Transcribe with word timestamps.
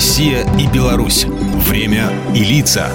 Россия 0.00 0.46
и 0.58 0.66
Беларусь. 0.66 1.26
Время 1.26 2.10
и 2.34 2.42
лица. 2.42 2.88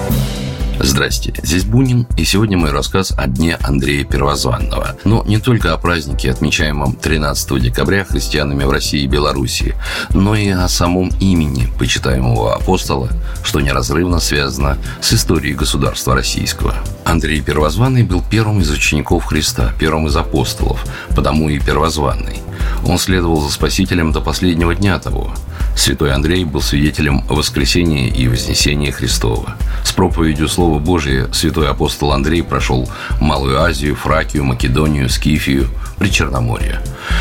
Здрасте, 0.80 1.32
здесь 1.40 1.62
Бунин, 1.62 2.04
и 2.16 2.24
сегодня 2.24 2.58
мой 2.58 2.72
рассказ 2.72 3.14
о 3.16 3.28
Дне 3.28 3.56
Андрея 3.62 4.04
Первозванного. 4.04 4.96
Но 5.04 5.22
не 5.24 5.38
только 5.38 5.72
о 5.72 5.78
празднике, 5.78 6.32
отмечаемом 6.32 6.94
13 6.96 7.62
декабря 7.62 8.02
христианами 8.02 8.64
в 8.64 8.72
России 8.72 9.02
и 9.02 9.06
Белоруссии, 9.06 9.76
но 10.14 10.34
и 10.34 10.48
о 10.48 10.66
самом 10.66 11.10
имени 11.20 11.68
почитаемого 11.78 12.56
апостола, 12.56 13.08
что 13.44 13.60
неразрывно 13.60 14.18
связано 14.18 14.76
с 15.00 15.12
историей 15.12 15.54
государства 15.54 16.12
российского. 16.16 16.74
Андрей 17.04 17.40
Первозванный 17.40 18.02
был 18.02 18.20
первым 18.28 18.62
из 18.62 18.70
учеников 18.72 19.26
Христа, 19.26 19.72
первым 19.78 20.08
из 20.08 20.16
апостолов, 20.16 20.84
потому 21.14 21.48
и 21.50 21.60
первозванный. 21.60 22.40
Он 22.84 22.98
следовал 22.98 23.40
за 23.40 23.50
Спасителем 23.50 24.12
до 24.12 24.20
последнего 24.20 24.74
дня 24.74 24.98
того. 24.98 25.32
Святой 25.76 26.12
Андрей 26.12 26.44
был 26.44 26.60
свидетелем 26.60 27.22
воскресения 27.28 28.08
и 28.08 28.28
вознесения 28.28 28.92
Христова. 28.92 29.56
С 29.86 29.92
проповедью 29.92 30.48
Слова 30.48 30.80
Божия 30.80 31.28
святой 31.32 31.70
апостол 31.70 32.10
Андрей 32.10 32.42
прошел 32.42 32.90
Малую 33.20 33.60
Азию, 33.60 33.94
Фракию, 33.94 34.42
Македонию, 34.42 35.08
Скифию, 35.08 35.68
Причерноморье. 35.96 36.80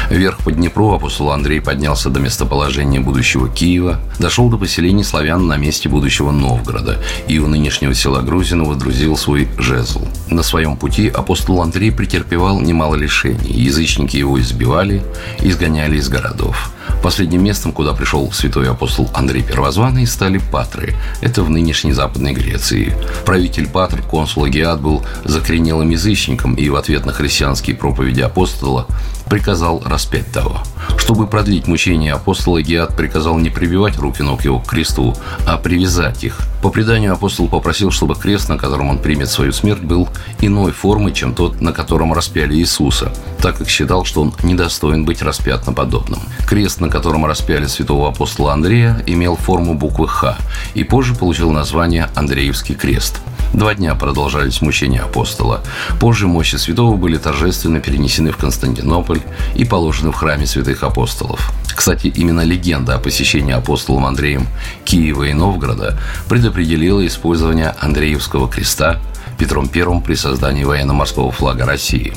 Вверх 0.09 0.39
по 0.39 0.51
Днепру 0.51 0.91
апостол 0.91 1.29
Андрей 1.29 1.61
поднялся 1.61 2.09
до 2.09 2.19
местоположения 2.19 2.99
будущего 2.99 3.47
Киева, 3.49 3.99
дошел 4.17 4.49
до 4.49 4.57
поселений 4.57 5.03
славян 5.03 5.45
на 5.45 5.57
месте 5.57 5.89
будущего 5.89 6.31
Новгорода 6.31 6.99
и 7.27 7.37
у 7.37 7.45
нынешнего 7.45 7.93
села 7.93 8.21
Грузина 8.21 8.63
водрузил 8.63 9.15
свой 9.15 9.47
жезл. 9.59 10.07
На 10.31 10.41
своем 10.41 10.75
пути 10.75 11.07
апостол 11.07 11.61
Андрей 11.61 11.91
претерпевал 11.91 12.59
немало 12.59 12.95
лишений. 12.95 13.53
Язычники 13.53 14.17
его 14.17 14.41
избивали, 14.41 15.03
изгоняли 15.39 15.97
из 15.97 16.09
городов. 16.09 16.71
Последним 17.05 17.43
местом, 17.43 17.71
куда 17.71 17.93
пришел 17.93 18.31
святой 18.31 18.67
апостол 18.67 19.07
Андрей 19.13 19.43
Первозванный, 19.43 20.07
стали 20.07 20.39
Патры. 20.39 20.95
Это 21.21 21.43
в 21.43 21.51
нынешней 21.51 21.93
Западной 21.93 22.33
Греции. 22.33 22.97
Правитель 23.27 23.67
Патр, 23.67 24.01
консул 24.01 24.45
Агиат, 24.45 24.81
был 24.81 25.05
закоренелым 25.23 25.91
язычником 25.91 26.55
и 26.55 26.67
в 26.67 26.75
ответ 26.75 27.05
на 27.05 27.13
христианские 27.13 27.75
проповеди 27.75 28.21
апостола 28.21 28.87
приказал 29.29 29.83
распять 29.85 30.31
того. 30.31 30.63
Чтобы 31.05 31.27
продлить 31.27 31.67
мучения 31.67 32.13
апостола, 32.13 32.63
Геат 32.63 32.97
приказал 32.97 33.37
не 33.37 33.51
прибивать 33.51 33.95
руки 33.99 34.23
ног 34.23 34.43
его 34.43 34.59
к 34.59 34.67
кресту, 34.67 35.15
а 35.45 35.55
привязать 35.57 36.23
их. 36.23 36.39
По 36.63 36.69
преданию 36.69 37.13
апостол 37.13 37.47
попросил, 37.47 37.91
чтобы 37.91 38.15
крест, 38.15 38.49
на 38.49 38.57
котором 38.57 38.89
он 38.89 38.97
примет 38.97 39.29
свою 39.29 39.53
смерть, 39.53 39.81
был 39.81 40.09
иной 40.39 40.71
формы, 40.71 41.11
чем 41.11 41.35
тот, 41.35 41.61
на 41.61 41.73
котором 41.73 42.11
распяли 42.11 42.55
Иисуса, 42.55 43.13
так 43.39 43.55
как 43.59 43.69
считал, 43.69 44.03
что 44.03 44.23
он 44.23 44.33
недостоин 44.41 45.05
быть 45.05 45.21
распят 45.21 45.67
на 45.67 45.73
подобном. 45.73 46.21
Крест, 46.47 46.81
на 46.81 46.89
котором 46.89 47.27
распяли 47.27 47.67
святого 47.67 48.09
апостола 48.09 48.53
Андрея, 48.53 49.03
имел 49.05 49.35
форму 49.35 49.75
буквы 49.75 50.07
«Х» 50.07 50.39
и 50.73 50.83
позже 50.83 51.13
получил 51.13 51.51
название 51.51 52.09
Андреевский 52.15 52.73
крест– 52.73 53.21
Два 53.55 53.73
дня 53.73 53.95
продолжались 53.95 54.61
мучения 54.61 54.99
апостола. 54.99 55.61
Позже 55.97 56.27
мощи 56.27 56.57
святого 56.57 56.97
были 56.97 57.15
торжественно 57.15 57.79
перенесены 57.79 58.31
в 58.31 58.37
Константинополь 58.37 59.21
и 59.55 59.63
положены 59.63 60.11
в 60.11 60.15
храме 60.15 60.45
святых 60.45 60.83
апостолов. 60.83 61.53
Кстати, 61.73 62.07
именно 62.07 62.41
легенда 62.41 62.95
о 62.95 62.99
посещении 62.99 63.53
апостолом 63.53 64.07
Андреем 64.07 64.47
Киева 64.83 65.23
и 65.23 65.33
Новгорода 65.33 65.97
предопределила 66.27 67.07
использование 67.07 67.73
Андреевского 67.79 68.49
креста 68.49 68.99
Петром 69.37 69.71
I 69.73 70.01
при 70.01 70.15
создании 70.15 70.65
военно-морского 70.65 71.31
флага 71.31 71.65
России. 71.65 72.13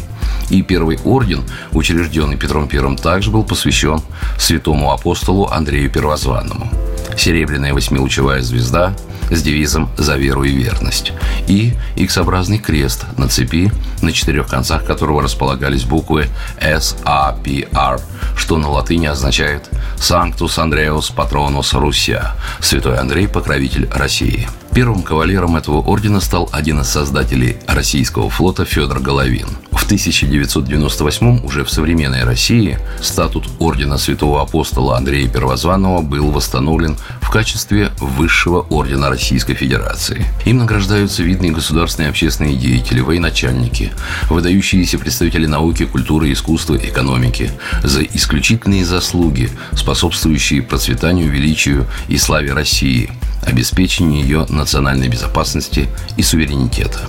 И 0.50 0.62
первый 0.62 0.98
орден, 1.04 1.44
учрежденный 1.70 2.36
Петром 2.36 2.68
I, 2.72 2.96
также 2.96 3.30
был 3.30 3.44
посвящен 3.44 4.00
святому 4.40 4.90
апостолу 4.90 5.46
Андрею 5.46 5.88
Первозванному. 5.88 6.68
Серебряная 7.18 7.74
восьмилучевая 7.74 8.42
звезда 8.42 8.94
с 9.28 9.42
девизом 9.42 9.90
«За 9.98 10.16
веру 10.16 10.44
и 10.44 10.52
верность» 10.52 11.12
и 11.48 11.74
X-образный 11.96 12.58
крест 12.58 13.06
на 13.16 13.28
цепи, 13.28 13.72
на 14.02 14.12
четырех 14.12 14.46
концах 14.46 14.84
которого 14.84 15.20
располагались 15.20 15.82
буквы 15.82 16.28
S-A-P-R, 16.60 18.00
что 18.36 18.56
на 18.56 18.70
латыни 18.70 19.06
означает 19.06 19.68
«Sanctus 19.96 20.58
Andreus 20.58 21.12
Patronus 21.14 21.72
Russia»– 21.74 22.30
Святой 22.60 22.98
Андрей, 22.98 23.26
покровитель 23.26 23.88
России. 23.92 24.48
Первым 24.72 25.02
кавалером 25.02 25.56
этого 25.56 25.78
ордена 25.78 26.20
стал 26.20 26.48
один 26.52 26.80
из 26.80 26.88
создателей 26.88 27.56
российского 27.66 28.30
флота 28.30 28.64
Федор 28.64 29.00
Головин. 29.00 29.48
В 29.88 29.90
1998 29.90 31.46
уже 31.46 31.64
в 31.64 31.70
современной 31.70 32.22
России 32.22 32.78
статут 33.00 33.48
Ордена 33.58 33.96
Святого 33.96 34.42
Апостола 34.42 34.98
Андрея 34.98 35.26
Первозванного 35.30 36.02
был 36.02 36.30
восстановлен 36.30 36.98
в 37.22 37.30
качестве 37.30 37.90
высшего 37.98 38.66
ордена 38.68 39.08
Российской 39.08 39.54
Федерации. 39.54 40.26
Им 40.44 40.58
награждаются 40.58 41.22
видные 41.22 41.52
государственные 41.52 42.08
и 42.08 42.10
общественные 42.10 42.56
деятели, 42.56 43.00
военачальники, 43.00 43.90
выдающиеся 44.28 44.98
представители 44.98 45.46
науки, 45.46 45.86
культуры, 45.86 46.32
искусства, 46.32 46.76
экономики 46.76 47.50
за 47.82 48.02
исключительные 48.02 48.84
заслуги, 48.84 49.48
способствующие 49.72 50.60
процветанию, 50.60 51.30
величию 51.30 51.86
и 52.08 52.18
славе 52.18 52.52
России, 52.52 53.10
обеспечению 53.42 54.20
ее 54.20 54.46
национальной 54.50 55.08
безопасности 55.08 55.88
и 56.18 56.22
суверенитета. 56.22 57.08